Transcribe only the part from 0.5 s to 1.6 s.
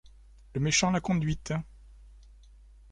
Le méchant l’a conduite!